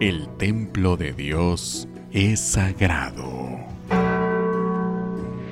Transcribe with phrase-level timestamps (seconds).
[0.00, 3.60] El templo de Dios es sagrado.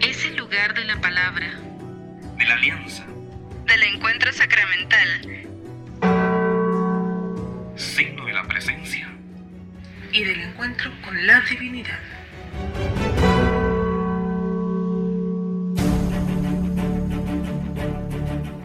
[0.00, 1.50] Es el lugar de la palabra,
[2.38, 3.04] de la alianza,
[3.66, 5.08] del encuentro sacramental,
[7.76, 9.06] signo de la presencia
[10.14, 11.98] y del encuentro con la divinidad.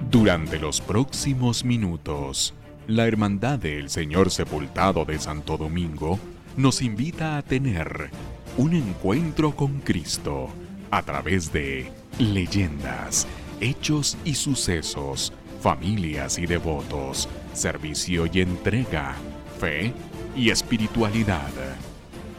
[0.09, 2.53] Durante los próximos minutos,
[2.87, 6.19] la Hermandad del Señor Sepultado de Santo Domingo
[6.57, 8.09] nos invita a tener
[8.57, 10.49] un encuentro con Cristo
[10.91, 13.25] a través de leyendas,
[13.61, 19.15] hechos y sucesos, familias y devotos, servicio y entrega,
[19.59, 19.93] fe
[20.35, 21.51] y espiritualidad.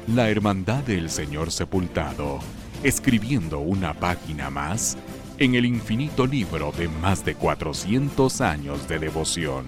[0.09, 2.39] La Hermandad del Señor Sepultado,
[2.83, 4.99] escribiendo una página más
[5.39, 9.65] en el infinito libro de más de 400 años de devoción.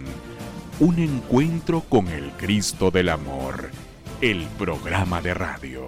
[0.78, 3.70] Un encuentro con el Cristo del Amor,
[4.20, 5.86] el programa de radio.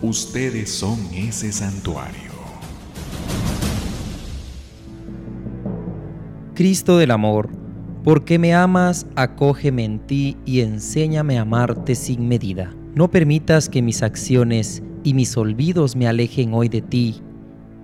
[0.00, 2.30] Ustedes son ese santuario.
[6.54, 7.48] Cristo del Amor,
[8.04, 12.72] porque me amas, acógeme en ti y enséñame a amarte sin medida.
[12.94, 17.16] No permitas que mis acciones y mis olvidos me alejen hoy de ti,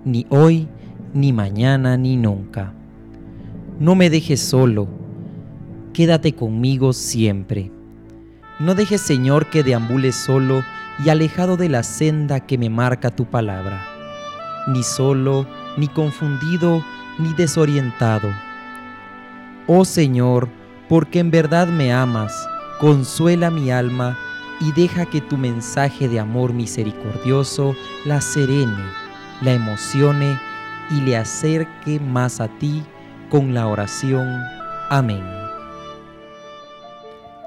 [0.05, 0.69] ni hoy,
[1.13, 2.71] ni mañana, ni nunca.
[3.77, 4.87] No me dejes solo,
[5.95, 7.71] quédate conmigo siempre.
[8.59, 10.61] No dejes, Señor, que deambule solo
[11.03, 13.81] y alejado de la senda que me marca tu palabra,
[14.67, 16.83] ni solo, ni confundido,
[17.17, 18.29] ni desorientado.
[19.67, 20.49] Oh Señor,
[20.89, 22.33] porque en verdad me amas,
[22.81, 24.17] consuela mi alma
[24.59, 28.83] y deja que tu mensaje de amor misericordioso la serene,
[29.41, 30.37] la emocione
[30.91, 32.83] y le acerque más a ti
[33.29, 34.41] con la oración.
[34.89, 35.44] Amén.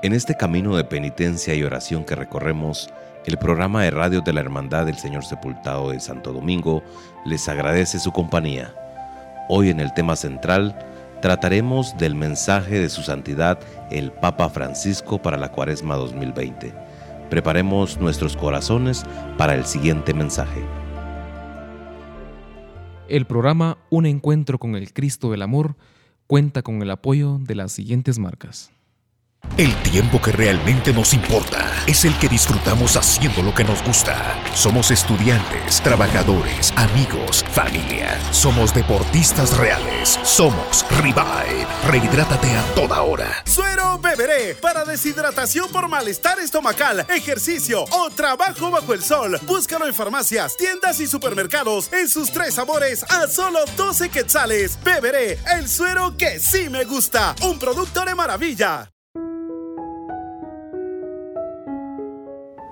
[0.00, 2.88] En este camino de penitencia y oración que recorremos,
[3.26, 6.84] el programa de radio de la Hermandad del Señor Sepultado de Santo Domingo
[7.24, 8.72] les agradece su compañía.
[9.48, 10.78] Hoy en el tema central
[11.20, 13.58] trataremos del mensaje de su santidad
[13.90, 16.72] el Papa Francisco para la Cuaresma 2020.
[17.28, 19.04] Preparemos nuestros corazones
[19.36, 20.62] para el siguiente mensaje.
[23.08, 25.74] El programa Un Encuentro con el Cristo del Amor
[26.28, 28.70] cuenta con el apoyo de las siguientes marcas.
[29.58, 34.40] El tiempo que realmente nos importa es el que disfrutamos haciendo lo que nos gusta.
[34.54, 38.16] Somos estudiantes, trabajadores, amigos, familia.
[38.30, 40.20] Somos deportistas reales.
[40.22, 41.66] Somos Revive.
[41.88, 43.42] Rehidrátate a toda hora.
[43.46, 49.40] Suero beberé para deshidratación por malestar estomacal, ejercicio o trabajo bajo el sol.
[49.42, 54.78] Búscalo en farmacias, tiendas y supermercados en sus tres sabores a solo 12 quetzales.
[54.84, 57.34] Beberé el suero que sí me gusta.
[57.42, 58.88] Un producto de maravilla.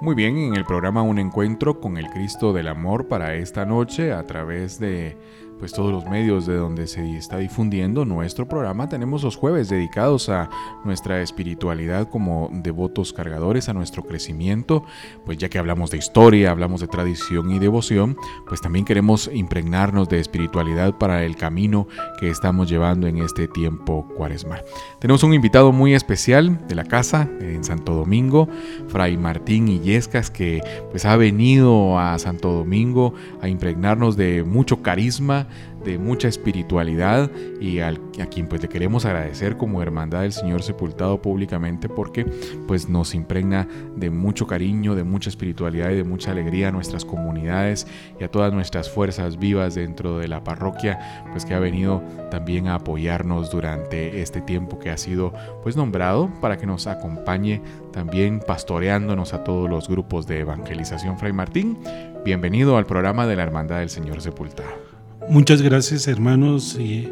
[0.03, 4.13] Muy bien, en el programa Un Encuentro con el Cristo del Amor para esta noche
[4.13, 5.17] a través de
[5.59, 8.89] pues todos los medios de donde se está difundiendo nuestro programa.
[8.89, 10.51] Tenemos los jueves dedicados a
[10.85, 14.85] nuestra espiritualidad como devotos cargadores, a nuestro crecimiento.
[15.25, 20.09] Pues ya que hablamos de historia, hablamos de tradición y devoción, pues también queremos impregnarnos
[20.09, 21.87] de espiritualidad para el camino
[22.21, 24.63] que estamos llevando en este tiempo cuaresmal.
[25.01, 28.49] Tenemos un invitado muy especial de la casa en Santo Domingo,
[28.89, 35.46] Fray Martín Illescas, que pues ha venido a Santo Domingo a impregnarnos de mucho carisma,
[35.85, 37.31] de mucha espiritualidad
[37.61, 37.95] y a
[38.31, 42.25] quien pues le queremos agradecer como hermandad del Señor sepultado públicamente porque
[42.67, 47.05] pues nos impregna de mucho cariño, de mucha espiritualidad y de mucha alegría a nuestras
[47.05, 47.87] comunidades
[48.21, 52.69] y a todas nuestras fuerzas vivas dentro de la parroquia pues que ha venido también
[52.69, 57.63] a apoyarnos durante este tiempo que ha sido pues nombrado para que nos acompañe
[57.93, 61.79] también pastoreándonos a todos los grupos de evangelización Fray Martín.
[62.25, 64.86] Bienvenido al programa de la Hermandad del Señor Sepultado.
[65.29, 67.09] Muchas gracias hermanos y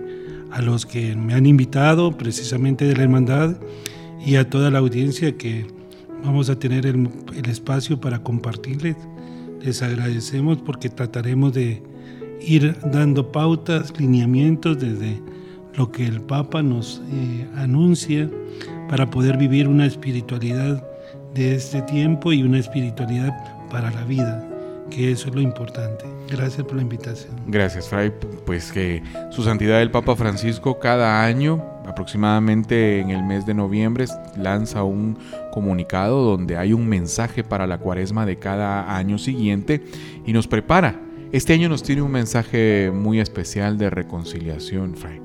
[0.53, 3.57] a los que me han invitado precisamente de la hermandad
[4.25, 5.67] y a toda la audiencia que
[6.25, 7.11] vamos a tener el,
[7.49, 8.97] espacio para compartirles.
[9.61, 11.83] Les agradecemos porque trataremos de
[12.41, 15.21] ir dando pautas, lineamientos desde
[15.75, 18.31] lo que el Papa nos eh, anuncia
[18.89, 20.87] para poder vivir una espiritualidad
[21.35, 23.33] de este tiempo y una espiritualidad
[23.71, 24.54] para la vida
[24.91, 26.05] que eso es lo importante.
[26.31, 27.35] Gracias por la invitación.
[27.47, 28.13] Gracias, Fray.
[28.47, 34.07] Pues que su santidad el Papa Francisco cada año, aproximadamente en el mes de noviembre,
[34.37, 35.19] lanza un
[35.53, 39.83] comunicado donde hay un mensaje para la cuaresma de cada año siguiente
[40.27, 41.01] y nos prepara.
[41.33, 45.21] Este año nos tiene un mensaje muy especial de reconciliación, Fray.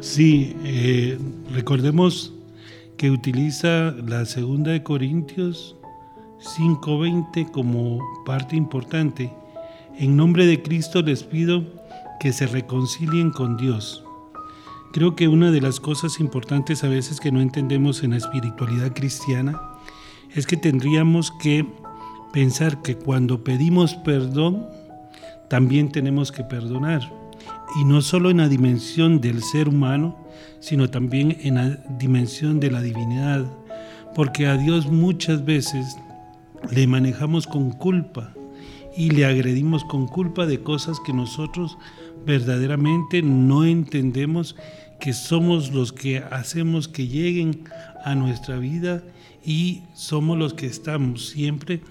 [0.00, 1.18] Sí, eh,
[1.52, 2.32] recordemos
[2.96, 5.75] que utiliza la segunda de Corintios
[6.38, 9.32] 5:20 como parte importante.
[9.98, 11.64] En nombre de Cristo les pido
[12.20, 14.04] que se reconcilien con Dios.
[14.92, 18.92] Creo que una de las cosas importantes a veces que no entendemos en la espiritualidad
[18.94, 19.60] cristiana
[20.34, 21.66] es que tendríamos que
[22.32, 24.66] pensar que cuando pedimos perdón,
[25.48, 27.12] también tenemos que perdonar.
[27.78, 30.16] Y no solo en la dimensión del ser humano,
[30.60, 31.68] sino también en la
[31.98, 33.44] dimensión de la divinidad.
[34.14, 35.96] Porque a Dios muchas veces
[36.70, 38.32] le manejamos con culpa
[38.96, 41.76] y le agredimos con culpa de cosas que nosotros
[42.24, 44.56] verdaderamente no entendemos
[45.00, 47.64] que somos los que hacemos que lleguen
[48.04, 49.02] a nuestra vida
[49.44, 51.82] y somos los que estamos siempre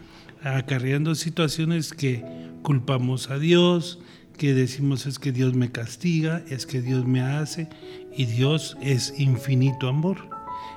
[0.44, 2.24] acarreando situaciones que
[2.62, 4.00] culpamos a Dios,
[4.38, 7.70] que decimos es que Dios me castiga, es que Dios me hace
[8.16, 10.35] y Dios es infinito amor.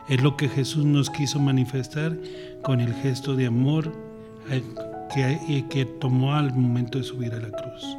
[0.08, 2.16] Es lo que Jesús nos quiso manifestar
[2.62, 3.93] con el gesto de amor
[4.50, 4.62] eh,
[5.14, 7.96] que, que tomó al momento de subir a la cruz.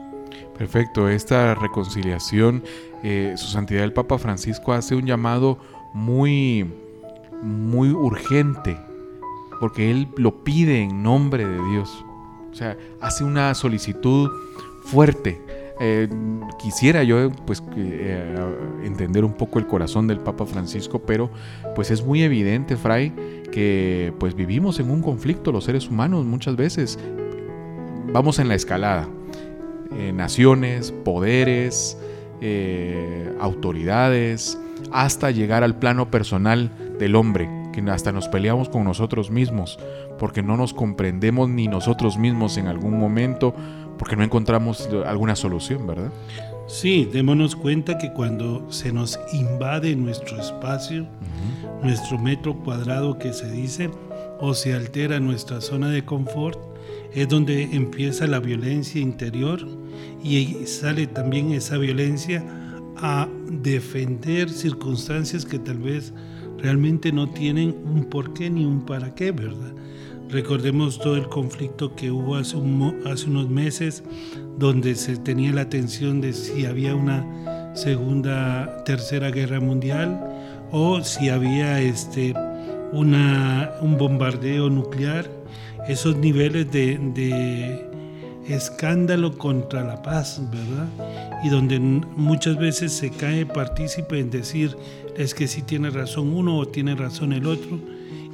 [0.58, 2.64] Perfecto, esta reconciliación,
[3.04, 5.58] eh, su santidad el Papa Francisco hace un llamado
[5.94, 6.70] muy,
[7.42, 8.78] muy urgente,
[9.60, 12.04] porque él lo pide en nombre de Dios.
[12.52, 14.30] O sea, hace una solicitud
[14.84, 15.40] fuerte.
[15.81, 16.10] Eh,
[16.58, 18.36] quisiera yo pues eh,
[18.84, 21.30] entender un poco el corazón del Papa Francisco, pero
[21.74, 23.14] pues es muy evidente, Fray,
[23.52, 27.00] que pues vivimos en un conflicto los seres humanos muchas veces.
[28.12, 29.08] Vamos en la escalada.
[29.96, 31.98] Eh, naciones, poderes,
[33.40, 34.58] autoridades,
[34.92, 39.80] hasta llegar al plano personal del hombre, que hasta nos peleamos con nosotros mismos,
[40.18, 43.54] porque no nos comprendemos ni nosotros mismos en algún momento,
[44.00, 46.12] porque no encontramos alguna solución, ¿verdad?
[46.68, 51.06] Sí, démonos cuenta que cuando se nos invade nuestro espacio,
[51.84, 53.92] nuestro metro cuadrado que se dice,
[54.40, 56.57] o se altera nuestra zona de confort,
[57.13, 59.68] es donde empieza la violencia interior
[60.24, 62.44] y sale también esa violencia
[62.98, 66.13] a defender circunstancias que tal vez
[66.57, 69.74] realmente no tienen un porqué ni un para qué, ¿verdad?
[70.30, 74.04] Recordemos todo el conflicto que hubo hace, unos meses,
[74.60, 80.22] donde se tenía la atención de si había una segunda, tercera guerra mundial
[80.72, 82.36] o si había este,
[82.92, 85.28] una, un bombardeo nuclear.
[85.88, 87.90] Esos niveles de, de
[88.54, 91.40] escándalo contra la paz, ¿verdad?
[91.44, 94.78] Y donde muchas veces se cae partícipe en decir
[95.18, 97.80] es que si tiene razón uno o tiene razón el otro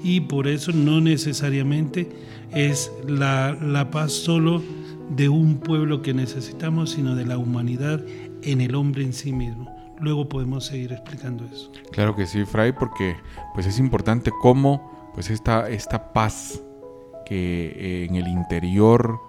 [0.06, 2.08] y por eso no necesariamente
[2.52, 4.62] es la, la paz solo
[5.10, 8.06] de un pueblo que necesitamos, sino de la humanidad
[8.44, 9.68] en el hombre en sí mismo.
[10.00, 11.72] Luego podemos seguir explicando eso.
[11.92, 13.16] Claro que sí, Fray, porque
[13.56, 16.62] pues es importante cómo pues esta, esta paz
[17.26, 19.20] que eh, en el interior,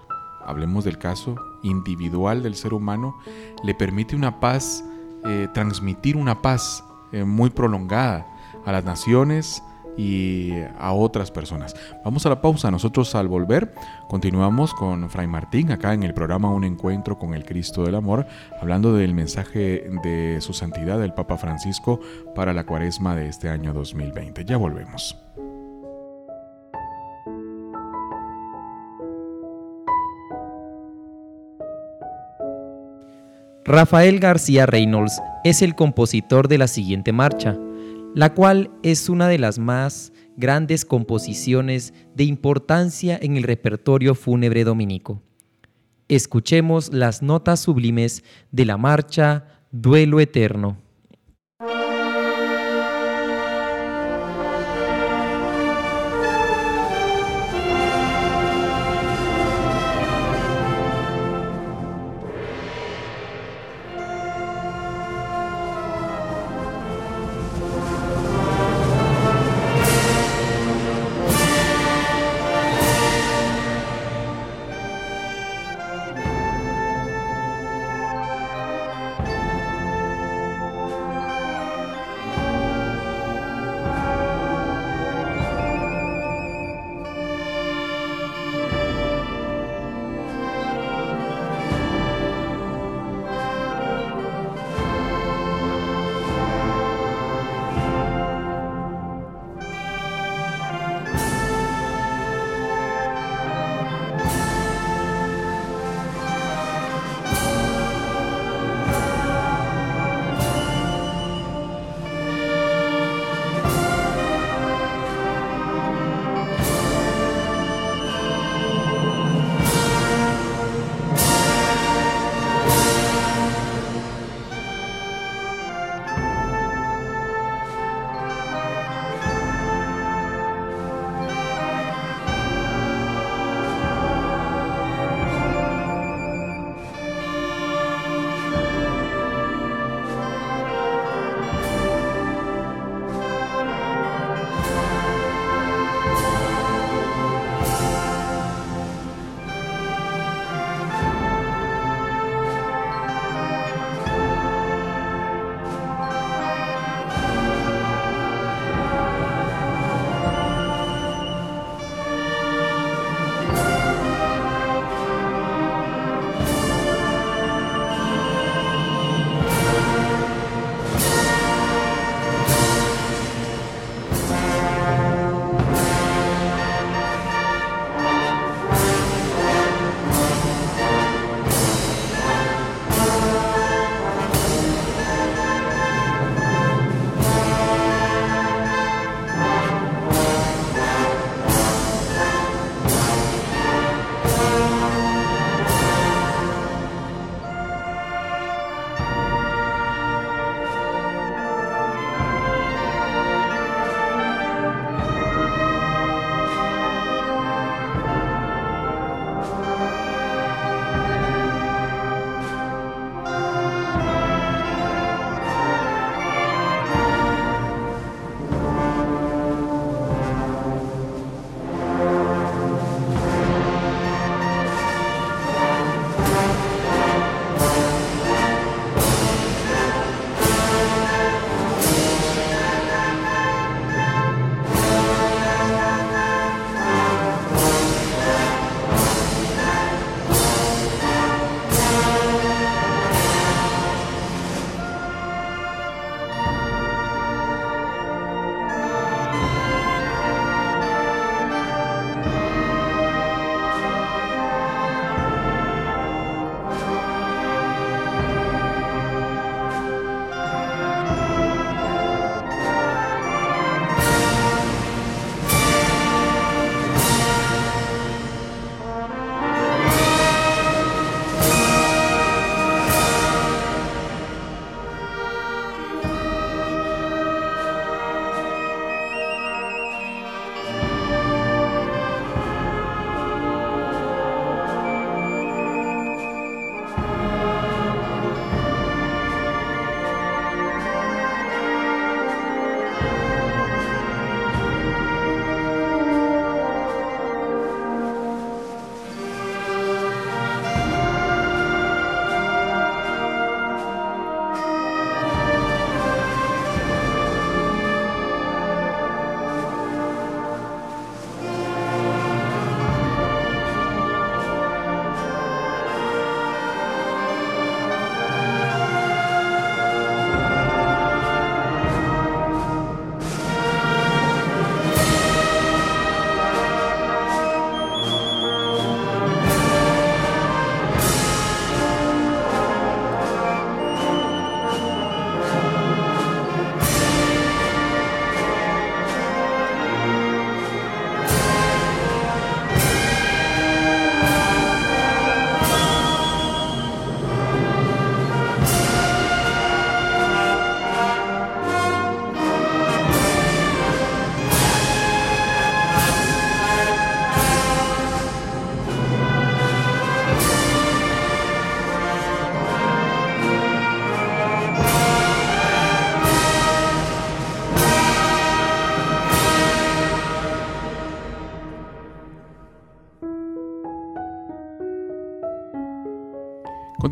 [0.44, 3.16] hablemos del caso individual del ser humano,
[3.64, 4.84] le permite una paz,
[5.24, 8.26] eh, transmitir una paz eh, muy prolongada
[8.66, 9.62] a las naciones,
[9.96, 11.74] y a otras personas.
[12.04, 12.70] Vamos a la pausa.
[12.70, 13.72] Nosotros al volver
[14.08, 18.26] continuamos con Fray Martín acá en el programa Un Encuentro con el Cristo del Amor,
[18.60, 22.00] hablando del mensaje de su santidad el Papa Francisco
[22.34, 24.44] para la cuaresma de este año 2020.
[24.44, 25.16] Ya volvemos.
[33.64, 37.56] Rafael García Reynolds es el compositor de la siguiente marcha
[38.14, 44.64] la cual es una de las más grandes composiciones de importancia en el repertorio fúnebre
[44.64, 45.22] dominico.
[46.08, 48.22] Escuchemos las notas sublimes
[48.52, 50.85] de la marcha Duelo Eterno.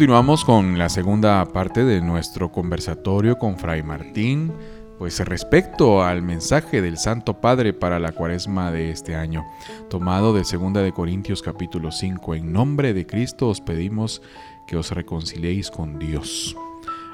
[0.05, 4.53] Continuamos con la segunda parte de nuestro conversatorio con Fray Martín,
[4.99, 9.47] pues respecto al mensaje del Santo Padre para la cuaresma de este año,
[9.89, 14.21] tomado de 2 de Corintios capítulo 5, en nombre de Cristo os pedimos
[14.67, 16.55] que os reconciliéis con Dios.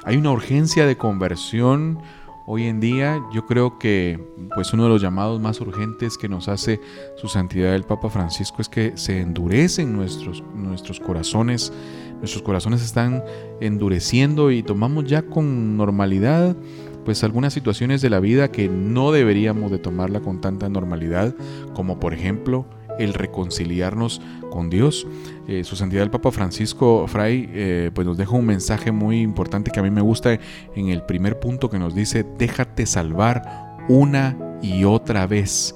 [0.02, 2.00] Hay una urgencia de conversión
[2.44, 4.18] hoy en día, yo creo que
[4.56, 6.80] pues uno de los llamados más urgentes que nos hace
[7.16, 11.72] su santidad el Papa Francisco es que se endurecen nuestros, nuestros corazones
[12.20, 13.24] Nuestros corazones están
[13.60, 16.56] endureciendo y tomamos ya con normalidad
[17.04, 21.34] pues algunas situaciones de la vida que no deberíamos de tomarla con tanta normalidad,
[21.74, 22.66] como por ejemplo
[22.98, 25.06] el reconciliarnos con Dios.
[25.48, 29.70] Eh, su santidad el Papa Francisco Fray eh, pues nos deja un mensaje muy importante
[29.70, 30.38] que a mí me gusta
[30.76, 35.74] en el primer punto que nos dice, déjate salvar una y otra vez.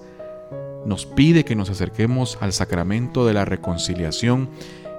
[0.84, 4.50] Nos pide que nos acerquemos al sacramento de la reconciliación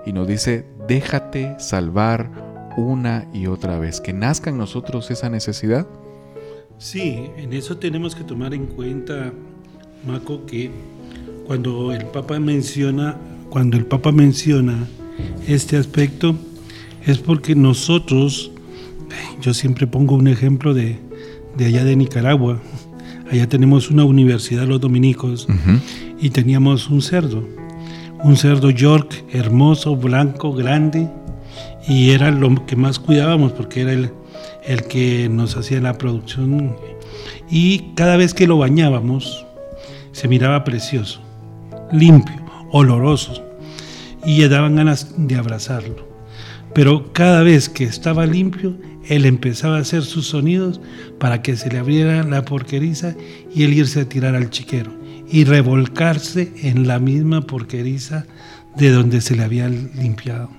[0.06, 2.30] y nos dice, déjate salvar
[2.78, 5.88] una y otra vez, que nazca en nosotros esa necesidad.
[6.78, 9.32] Sí, en eso tenemos que tomar en cuenta,
[10.06, 10.72] Maco, que
[11.48, 13.18] cuando el Papa menciona,
[13.50, 14.88] cuando el Papa menciona
[15.48, 16.36] este aspecto,
[17.06, 18.52] es porque nosotros,
[19.42, 21.00] yo siempre pongo un ejemplo de,
[21.60, 22.62] allá de Nicaragua,
[23.32, 25.48] allá tenemos una universidad los dominicos
[26.20, 27.48] y teníamos un cerdo
[28.26, 31.08] un cerdo York hermoso, blanco, grande,
[31.88, 34.10] y era lo que más cuidábamos porque era el,
[34.64, 36.76] el que nos hacía la producción.
[37.52, 39.46] Y cada vez que lo bañábamos,
[40.12, 41.22] se miraba precioso,
[41.92, 43.44] limpio, oloroso,
[44.26, 46.08] y daban ganas de abrazarlo.
[46.74, 48.76] Pero cada vez que estaba limpio,
[49.08, 50.82] él empezaba a hacer sus sonidos
[51.20, 53.14] para que se le abriera la porqueriza
[53.54, 58.26] y él irse a tirar al chiquero y revolcarse en la misma porqueriza
[58.76, 60.50] de donde se le había limpiado.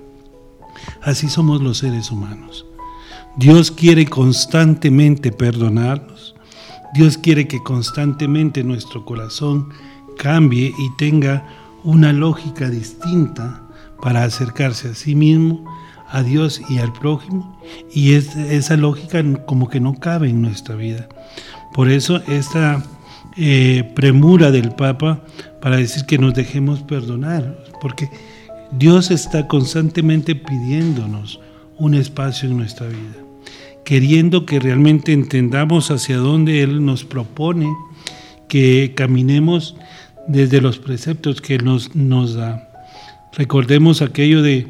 [1.02, 2.66] Así somos los seres humanos.
[3.36, 6.34] Dios quiere constantemente perdonarnos.
[6.94, 9.68] Dios quiere que constantemente nuestro corazón
[10.16, 11.46] cambie y tenga
[11.84, 13.62] una lógica distinta
[14.00, 15.64] para acercarse a sí mismo,
[16.08, 17.60] a Dios y al prójimo.
[17.92, 21.08] Y esa lógica como que no cabe en nuestra vida.
[21.74, 22.82] Por eso esta
[23.38, 25.22] eh, premura del Papa
[25.60, 28.08] para decir que nos dejemos perdonar, porque
[28.72, 31.40] Dios está constantemente pidiéndonos
[31.76, 33.24] un espacio en nuestra vida,
[33.84, 37.66] queriendo que realmente entendamos hacia dónde Él nos propone
[38.48, 39.76] que caminemos
[40.26, 42.68] desde los preceptos que nos, nos da.
[43.32, 44.68] Recordemos aquello de,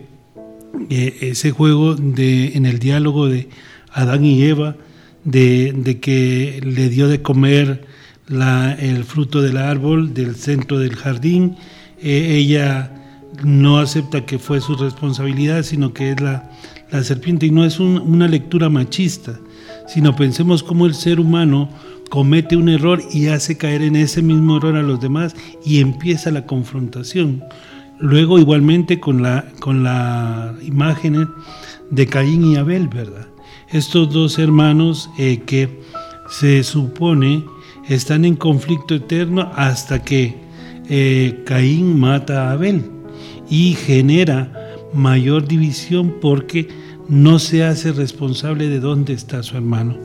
[0.91, 3.49] ese juego de, en el diálogo de
[3.93, 4.77] Adán y Eva,
[5.25, 7.87] de, de que le dio de comer
[8.29, 11.57] el fruto del árbol del centro del jardín.
[12.01, 12.93] Eh, ella
[13.45, 16.51] no acepta que fue su responsabilidad, sino que es la,
[17.03, 17.47] serpiente.
[17.47, 19.39] Y no es una lectura machista,
[19.87, 21.69] sino pensemos cómo el ser humano
[22.11, 25.35] comete un error y hace caer en ese mismo error a los demás
[25.65, 27.45] y empieza la confrontación.
[27.99, 31.29] Luego igualmente con la, con la imagen
[31.91, 33.27] de Caín y Abel, ¿verdad?
[33.71, 35.81] Estos dos hermanos eh, que
[36.29, 37.45] se supone
[37.89, 40.35] están en conflicto eterno hasta que
[40.89, 42.83] eh, Caín mata a Abel
[43.49, 44.53] y genera
[44.93, 46.69] mayor división porque
[47.09, 49.97] no se hace responsable de dónde está su hermano.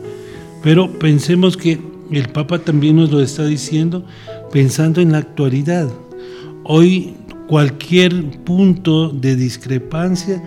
[0.64, 1.80] Pero pensemos que
[2.12, 4.06] el Papa también nos lo está diciendo
[4.52, 5.90] pensando en la actualidad.
[6.64, 7.16] Hoy
[7.48, 10.42] cualquier punto de discrepancia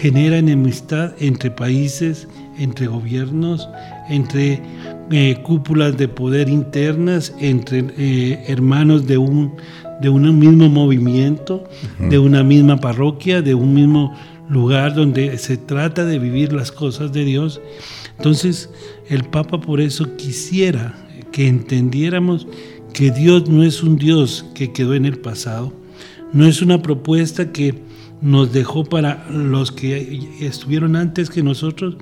[0.00, 3.68] genera enemistad entre países, entre gobiernos,
[4.08, 4.62] entre
[5.10, 9.56] eh, cúpulas de poder internas entre eh, hermanos de un,
[10.00, 11.64] de un mismo movimiento,
[11.98, 14.14] de una misma parroquia, de un mismo
[14.48, 17.60] lugar donde se trata de vivir las cosas de Dios.
[18.16, 18.70] Entonces
[19.08, 20.94] el Papa por eso quisiera
[21.32, 22.46] que entendiéramos
[22.92, 25.72] que Dios no es un Dios que quedó en el pasado,
[26.32, 27.87] no es una propuesta que
[28.20, 31.96] nos dejó para los que estuvieron antes que nosotros,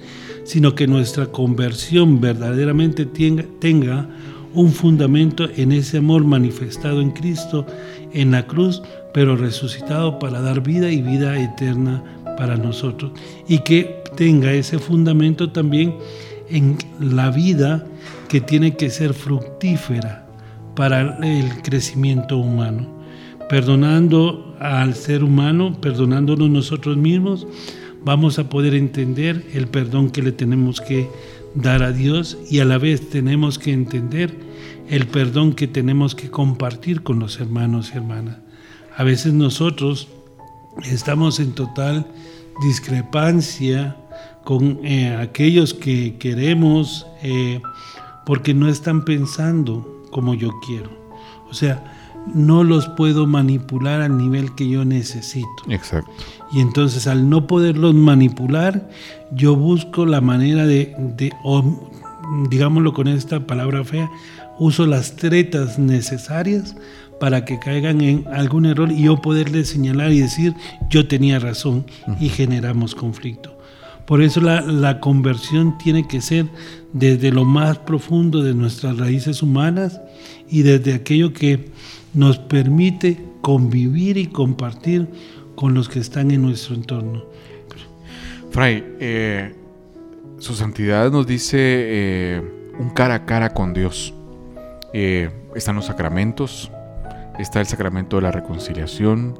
[0.45, 4.09] sino que nuestra conversión verdaderamente tenga,
[4.55, 7.67] un fundamento en ese amor manifestado en Cristo
[8.15, 12.03] en la cruz, pero resucitado para dar vida y vida eterna
[12.39, 13.13] para nosotros.
[13.47, 15.95] Y que tenga ese fundamento también
[16.49, 17.85] en la vida
[18.31, 20.27] que tiene que ser fructífera
[20.75, 22.96] para el crecimiento humano.
[23.49, 27.47] Perdonando al ser humano, perdonándonos nosotros mismos,
[28.05, 31.09] vamos a poder entender el perdón que le tenemos que
[31.55, 34.37] dar a Dios y a la vez tenemos que entender
[34.89, 38.39] el perdón que tenemos que compartir con los hermanos y hermanas.
[38.97, 40.09] A veces nosotros
[40.85, 42.07] estamos en total
[42.63, 43.97] discrepancia
[44.45, 47.61] con eh, aquellos que queremos eh,
[48.25, 50.91] porque no están pensando como yo quiero.
[51.51, 51.96] O sea,
[52.35, 55.49] no los puedo manipular al nivel que yo necesito.
[55.69, 56.11] Exacto.
[56.53, 58.89] Y entonces al no poderlos manipular,
[59.33, 61.91] yo busco la manera de, de o,
[62.49, 64.11] digámoslo con esta palabra fea,
[64.59, 66.77] uso las tretas necesarias
[67.21, 70.55] para que caigan en algún error y yo poderles señalar y decir
[70.91, 71.87] yo tenía razón
[72.21, 73.57] y generamos conflicto.
[74.07, 76.47] Por eso la, la, conversión tiene que ser
[76.93, 80.01] desde lo más profundo de nuestras raíces humanas
[80.49, 81.73] y desde aquello que
[82.17, 85.07] nos permite convivir y compartir
[85.55, 87.25] con los que están en nuestro entorno.
[88.51, 89.55] Fray, eh,
[90.39, 92.43] su santidad nos dice eh,
[92.79, 94.15] un cara a cara con Dios.
[94.93, 96.71] Eh, están los sacramentos,
[97.39, 99.39] está el sacramento de la reconciliación,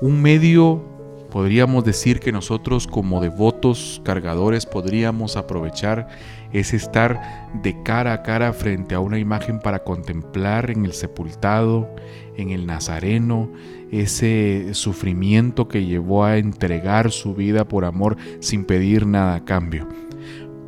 [0.00, 0.82] un medio,
[1.30, 6.08] podríamos decir que nosotros como devotos, cargadores, podríamos aprovechar
[6.52, 11.94] es estar de cara a cara frente a una imagen para contemplar en el sepultado,
[12.36, 13.50] en el Nazareno,
[13.90, 19.88] ese sufrimiento que llevó a entregar su vida por amor sin pedir nada a cambio.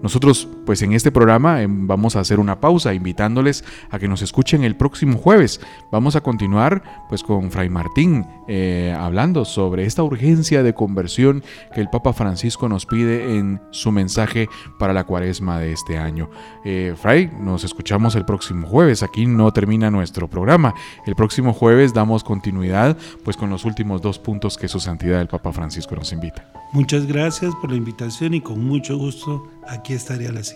[0.03, 4.22] Nosotros, pues en este programa em, vamos a hacer una pausa, invitándoles a que nos
[4.22, 5.61] escuchen el próximo jueves.
[5.90, 11.42] Vamos a continuar, pues, con Fray Martín, eh, hablando sobre esta urgencia de conversión
[11.75, 14.48] que el Papa Francisco nos pide en su mensaje
[14.79, 16.31] para la cuaresma de este año.
[16.64, 19.03] Eh, Fray, nos escuchamos el próximo jueves.
[19.03, 20.75] Aquí no termina nuestro programa.
[21.07, 25.29] El próximo jueves damos continuidad, pues, con los últimos dos puntos que su santidad el
[25.29, 26.44] Papa Francisco nos invita.
[26.72, 30.52] Muchas gracias por la invitación y con mucho gusto aquí estaría la cita.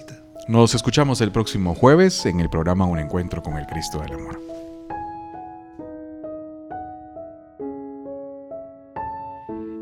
[0.49, 4.41] Nos escuchamos el próximo jueves en el programa Un Encuentro con el Cristo del Amor.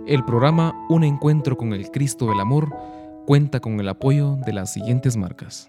[0.07, 2.75] El programa Un Encuentro con el Cristo del Amor
[3.27, 5.69] cuenta con el apoyo de las siguientes marcas.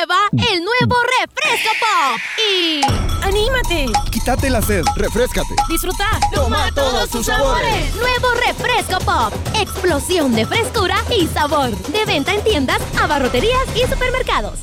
[0.00, 2.80] Prueba el nuevo refresco pop y
[3.22, 3.86] anímate.
[4.10, 5.54] Quítate la sed, refrescate.
[5.68, 6.08] Disfruta.
[6.32, 7.94] Toma todos sus sabores.
[7.96, 9.34] Nuevo refresco pop.
[9.60, 11.76] Explosión de frescura y sabor.
[11.88, 14.60] De venta en tiendas, abarroterías y supermercados.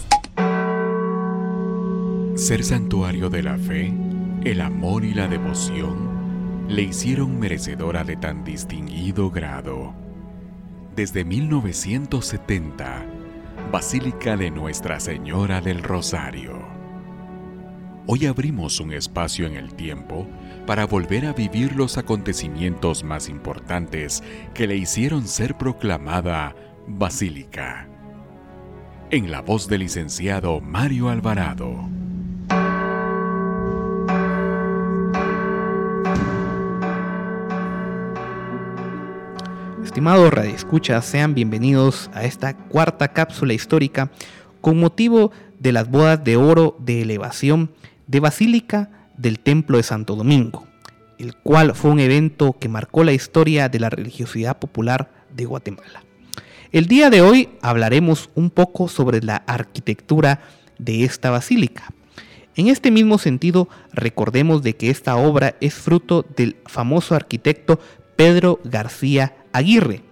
[2.35, 3.93] Ser santuario de la fe,
[4.43, 9.93] el amor y la devoción le hicieron merecedora de tan distinguido grado.
[10.95, 13.16] Desde 1970,
[13.71, 16.65] Basílica de Nuestra Señora del Rosario.
[18.05, 20.25] Hoy abrimos un espacio en el tiempo
[20.65, 26.55] para volver a vivir los acontecimientos más importantes que le hicieron ser proclamada
[26.87, 27.89] Basílica.
[29.11, 31.89] En la voz del licenciado Mario Alvarado.
[39.97, 44.11] Estimados radioescuchas, sean bienvenidos a esta cuarta cápsula histórica
[44.61, 47.71] con motivo de las bodas de oro de elevación
[48.05, 50.67] de Basílica del Templo de Santo Domingo,
[51.17, 56.03] el cual fue un evento que marcó la historia de la religiosidad popular de Guatemala.
[56.71, 60.41] El día de hoy hablaremos un poco sobre la arquitectura
[60.77, 61.91] de esta basílica.
[62.55, 67.79] En este mismo sentido, recordemos de que esta obra es fruto del famoso arquitecto
[68.17, 70.03] Pedro García Aguirre,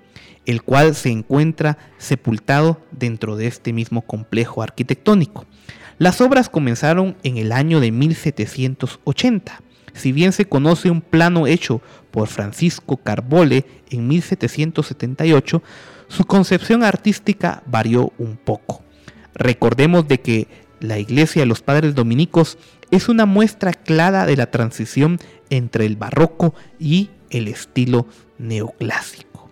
[0.45, 5.45] el cual se encuentra sepultado dentro de este mismo complejo arquitectónico.
[5.97, 9.61] Las obras comenzaron en el año de 1780.
[9.93, 15.63] Si bien se conoce un plano hecho por Francisco Carbole en 1778,
[16.07, 18.83] su concepción artística varió un poco.
[19.33, 20.47] Recordemos de que
[20.79, 22.57] la iglesia de los padres dominicos
[22.91, 28.07] es una muestra clara de la transición entre el barroco y el estilo
[28.37, 29.49] neoclásico.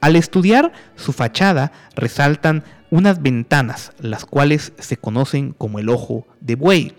[0.00, 6.54] Al estudiar su fachada resaltan unas ventanas, las cuales se conocen como el ojo de
[6.54, 6.94] buey.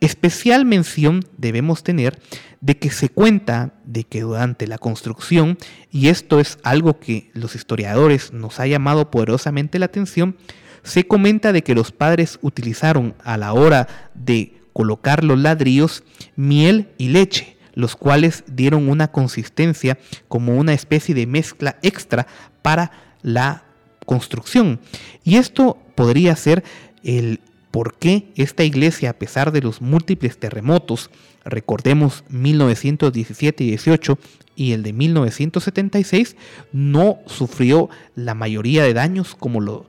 [0.00, 2.18] Especial mención debemos tener
[2.60, 5.58] de que se cuenta de que durante la construcción,
[5.90, 10.36] y esto es algo que los historiadores nos ha llamado poderosamente la atención,
[10.84, 16.04] se comenta de que los padres utilizaron a la hora de colocar los ladrillos
[16.36, 22.26] miel y leche, los cuales dieron una consistencia como una especie de mezcla extra
[22.60, 22.90] para
[23.22, 23.62] la
[24.04, 24.80] construcción.
[25.22, 26.64] Y esto podría ser
[27.04, 27.38] el
[27.70, 31.08] por qué esta iglesia, a pesar de los múltiples terremotos,
[31.44, 34.18] recordemos 1917 y 18
[34.56, 36.34] y el de 1976,
[36.72, 39.86] no sufrió la mayoría de daños como lo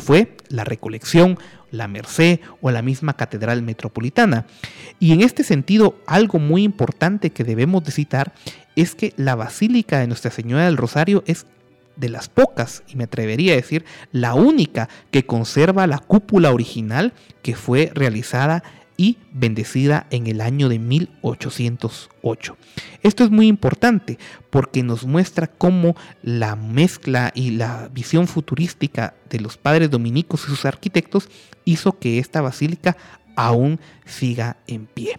[0.00, 4.46] fue, la recolección la Merced o la misma Catedral Metropolitana.
[4.98, 8.32] Y en este sentido, algo muy importante que debemos de citar
[8.76, 11.46] es que la Basílica de Nuestra Señora del Rosario es
[11.96, 17.12] de las pocas, y me atrevería a decir, la única que conserva la cúpula original
[17.42, 18.62] que fue realizada
[19.00, 22.56] y bendecida en el año de 1808.
[23.02, 24.18] Esto es muy importante
[24.50, 30.48] porque nos muestra cómo la mezcla y la visión futurística de los padres dominicos y
[30.48, 31.30] sus arquitectos
[31.64, 32.98] hizo que esta basílica
[33.36, 35.18] aún siga en pie.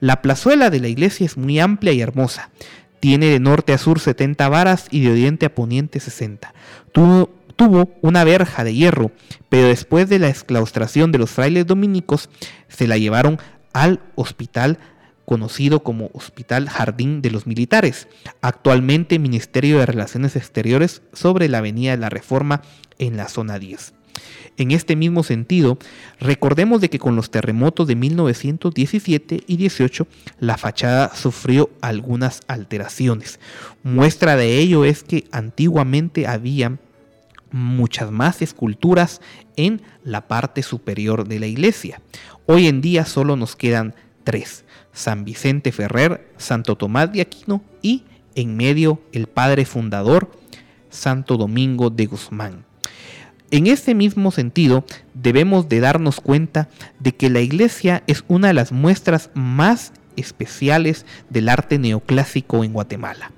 [0.00, 2.50] La plazuela de la iglesia es muy amplia y hermosa.
[2.98, 6.52] Tiene de norte a sur 70 varas y de oriente a poniente 60.
[6.90, 9.10] Tuvo, tuvo una verja de hierro,
[9.48, 12.28] pero después de la exclaustración de los frailes dominicos,
[12.68, 13.38] se la llevaron
[13.72, 14.78] al hospital
[15.24, 18.08] conocido como Hospital Jardín de los Militares,
[18.40, 22.62] actualmente Ministerio de Relaciones Exteriores sobre la Avenida de la Reforma
[22.98, 23.94] en la zona 10.
[24.58, 25.78] En este mismo sentido,
[26.20, 30.06] recordemos de que con los terremotos de 1917 y 18
[30.38, 33.40] la fachada sufrió algunas alteraciones.
[33.82, 36.78] Muestra de ello es que antiguamente había
[37.52, 39.20] muchas más esculturas
[39.56, 42.00] en la parte superior de la iglesia.
[42.46, 48.04] Hoy en día solo nos quedan tres, San Vicente Ferrer, Santo Tomás de Aquino y
[48.34, 50.32] en medio el padre fundador,
[50.90, 52.64] Santo Domingo de Guzmán.
[53.50, 56.68] En ese mismo sentido, debemos de darnos cuenta
[57.00, 62.72] de que la iglesia es una de las muestras más especiales del arte neoclásico en
[62.72, 63.30] Guatemala.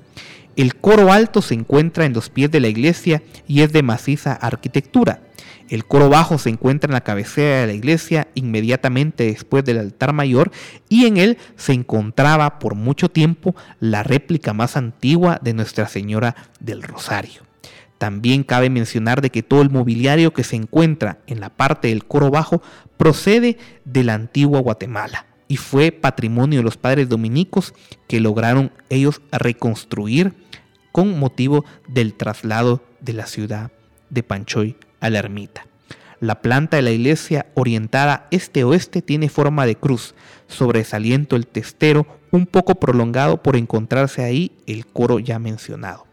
[0.57, 4.35] El coro alto se encuentra en los pies de la iglesia y es de maciza
[4.35, 5.21] arquitectura.
[5.69, 10.13] El coro bajo se encuentra en la cabecera de la iglesia inmediatamente después del altar
[10.13, 10.53] mayor
[10.89, 16.37] y en él se encontraba por mucho tiempo la réplica más antigua de Nuestra Señora
[16.61, 17.43] del Rosario.
[17.99, 22.05] También cabe mencionar de que todo el mobiliario que se encuentra en la parte del
[22.05, 22.63] coro bajo
[22.97, 27.75] procede de la antigua Guatemala y fue patrimonio de los padres dominicos
[28.09, 30.35] que lograron ellos reconstruir
[30.91, 33.71] con motivo del traslado de la ciudad
[34.11, 35.69] de Panchoy a la ermita.
[36.19, 40.17] La planta de la iglesia orientada este-oeste tiene forma de cruz,
[40.49, 46.05] sobresaliento el testero un poco prolongado por encontrarse ahí el coro ya mencionado.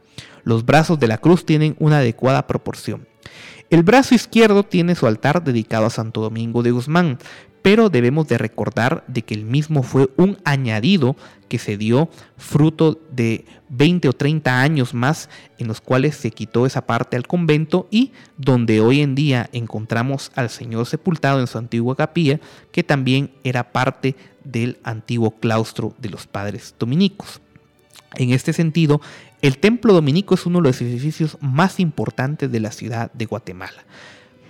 [0.44, 3.08] Los brazos de la cruz tienen una adecuada proporción.
[3.72, 7.18] El brazo izquierdo tiene su altar dedicado a Santo Domingo de Guzmán,
[7.62, 11.16] pero debemos de recordar de que el mismo fue un añadido
[11.48, 16.66] que se dio fruto de 20 o 30 años más en los cuales se quitó
[16.66, 21.58] esa parte al convento y donde hoy en día encontramos al Señor sepultado en su
[21.58, 22.40] antigua capilla,
[22.72, 27.42] que también era parte del antiguo claustro de los padres dominicos.
[28.16, 29.02] En este sentido,
[29.42, 33.84] el templo dominico es uno de los edificios más importantes de la ciudad de Guatemala.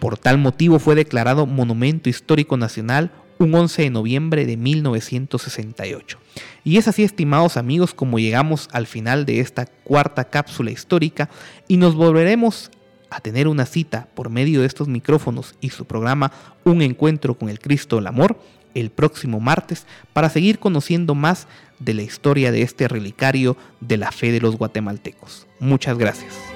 [0.02, 6.18] Por tal motivo fue declarado Monumento Histórico Nacional un 11 de noviembre de 1968.
[6.64, 11.30] Y es así, estimados amigos, como llegamos al final de esta cuarta cápsula histórica
[11.68, 12.72] y nos volveremos
[13.12, 16.32] a tener una cita por medio de estos micrófonos y su programa
[16.64, 18.40] Un encuentro con el Cristo del Amor
[18.74, 24.12] el próximo martes para seguir conociendo más de la historia de este relicario de la
[24.12, 25.46] fe de los guatemaltecos.
[25.60, 26.51] Muchas gracias.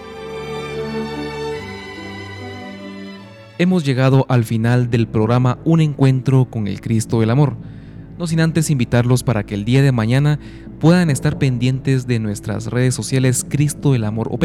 [3.58, 7.56] Hemos llegado al final del programa Un encuentro con el Cristo del Amor,
[8.20, 10.39] no sin antes invitarlos para que el día de mañana
[10.82, 14.44] puedan estar pendientes de nuestras redes sociales Cristo del Amor OP,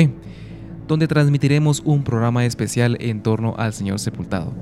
[0.87, 4.55] donde transmitiremos un programa especial en torno al Señor sepultado.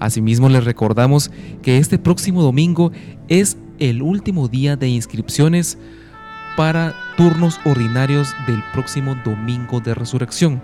[0.00, 1.30] Asimismo, les recordamos
[1.62, 2.90] que este próximo domingo
[3.28, 5.78] es el último día de inscripciones
[6.56, 10.60] para turnos ordinarios del próximo domingo de resurrección.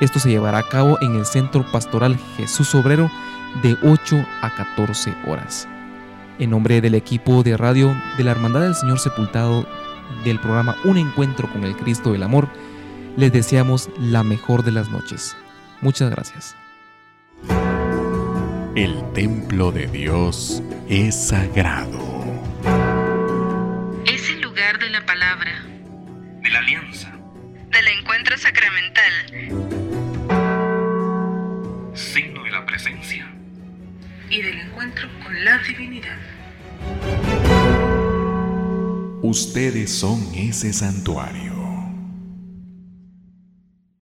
[0.00, 3.10] Esto se llevará a cabo en el Centro Pastoral Jesús Obrero
[3.62, 5.68] de 8 a 14 horas.
[6.38, 9.66] En nombre del equipo de radio de la Hermandad del Señor Sepultado
[10.24, 12.48] del programa Un Encuentro con el Cristo del Amor,
[13.16, 15.36] les deseamos la mejor de las noches.
[15.82, 16.56] Muchas gracias.
[18.74, 21.98] El templo de Dios es sagrado.
[24.06, 25.62] Es el lugar de la palabra,
[26.42, 27.12] de la alianza,
[27.70, 29.59] del encuentro sacramental,
[34.30, 36.16] y del encuentro con la divinidad.
[39.22, 41.49] Ustedes son ese santuario.